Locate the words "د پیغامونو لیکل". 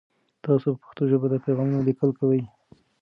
1.29-2.09